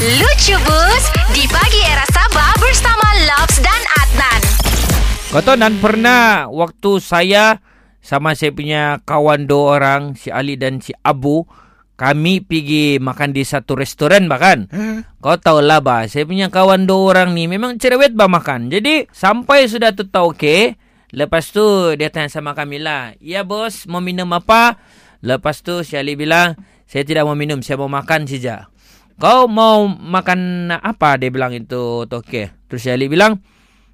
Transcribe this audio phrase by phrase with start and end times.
[0.00, 1.04] Lucu Bus
[1.36, 4.40] di pagi era Sabah bersama Loves dan Adnan.
[5.28, 7.60] Kau tahu Nan pernah waktu saya
[8.00, 11.44] sama saya punya kawan dua orang, si Ali dan si Abu,
[12.00, 14.72] kami pergi makan di satu restoran bahkan.
[14.72, 15.04] Hmm.
[15.20, 18.72] Kau tahu lah bah, saya punya kawan dua orang ni memang cerewet bah makan.
[18.72, 20.80] Jadi sampai sudah tu tahu okey,
[21.12, 24.80] lepas tu dia tanya sama kami lah, ya bos mau minum apa?
[25.20, 26.56] Lepas tu si Ali bilang,
[26.88, 28.72] saya tidak mau minum, saya mau makan saja.
[29.20, 31.20] Kau mau makan apa?
[31.20, 32.66] Dia bilang itu okey.
[32.72, 33.44] Terus Ali bilang,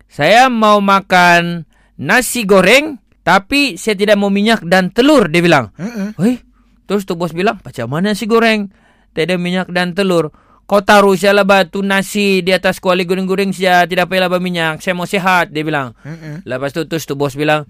[0.06, 1.66] saya mau makan
[1.98, 5.74] nasi goreng tapi saya tidak mau minyak dan telur dia bilang.
[6.14, 6.38] Hei,
[6.86, 8.70] terus tu bos bilang, macam mana nasi goreng?
[9.10, 10.30] Tidak ada minyak dan telur.
[10.66, 13.82] Kau taruh saja lah batu nasi di atas kuali goreng-goreng saja.
[13.86, 14.82] Tidak payah lah minyak.
[14.82, 15.94] Saya mau sehat, dia bilang.
[16.02, 16.42] Mm-mm.
[16.46, 17.66] Lepas tu terus tu bos bilang,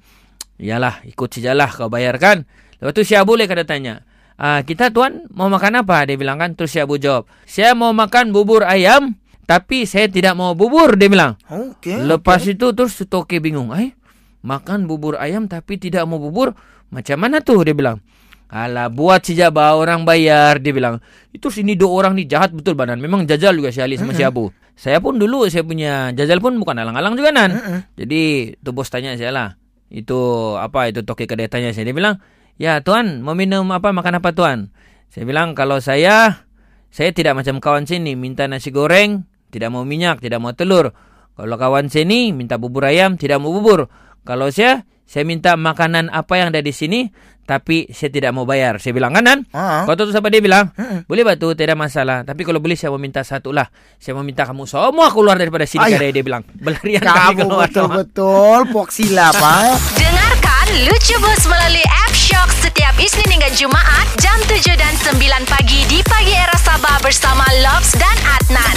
[0.57, 2.49] Yalah, ikut sajalah kau bayar kan.
[2.81, 4.05] Lepas tu si Abu boleh kata tanya,
[4.41, 6.09] ah, kita tuan mau makan apa?
[6.09, 6.57] Dia bilang kan.
[6.57, 11.07] Terus si Abu jawab, saya mau makan bubur ayam tapi saya tidak mau bubur, dia
[11.07, 11.39] bilang.
[11.47, 12.03] Okey.
[12.03, 13.71] Lepas itu terus Toke bingung.
[13.79, 13.95] Eh,
[14.43, 16.51] makan bubur ayam tapi tidak mau bubur.
[16.91, 17.55] Macam mana tu?
[17.63, 18.03] Dia bilang.
[18.47, 20.59] Alah, buat saja bah orang bayar.
[20.59, 20.99] Dia bilang.
[21.31, 22.99] Itu sini dua orang ni jahat betul banan.
[22.99, 24.51] Memang jajal juga si Ali sama si Abu.
[24.75, 27.51] Saya pun dulu saya punya jajal pun bukan alang-alang juga nan.
[27.55, 27.79] Mm-mm.
[27.97, 29.49] Jadi tu bos tanya saya lah.
[29.87, 31.87] Itu apa itu Toke kedai tanya saya.
[31.87, 32.19] Dia bilang,
[32.57, 34.73] ya tuan mau minum apa makan apa tuan?
[35.13, 36.45] Saya bilang kalau saya
[36.93, 40.97] saya tidak macam kawan sini minta nasi goreng, tidak mau minyak, tidak mau telur.
[41.37, 43.93] Kalau kawan sini minta bubur ayam, tidak mau bubur.
[44.25, 47.13] Kalau saya, saya minta makanan apa yang ada di sini,
[47.45, 48.81] tapi saya tidak mau bayar.
[48.81, 49.45] Saya bilang kanan.
[49.53, 49.85] Ah.
[49.85, 50.73] Kau tahu tu siapa dia bilang?
[50.75, 51.05] Mm-mm.
[51.07, 52.25] Boleh batu, tidak masalah.
[52.25, 53.69] Tapi kalau boleh saya mau minta satu lah.
[54.01, 55.85] Saya mau minta kamu semua keluar daripada sini.
[55.85, 56.01] Ayah.
[56.01, 56.43] Kadang dia bilang.
[56.57, 57.69] Berlarian kami Kamu keluar.
[57.69, 59.77] betul-betul poksila apa?
[59.95, 62.06] Dengarkan Lucu Bus melalui app
[62.37, 65.17] Shock setiap Isnin hingga Jumaat jam 7 dan 9
[65.49, 68.77] pagi di Pagi Era Sabah bersama Loves dan Adnan.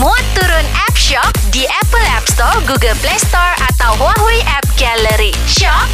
[0.00, 5.36] Muat turun App Shock di Apple App Store, Google Play Store atau Huawei App Gallery.
[5.44, 5.92] Shock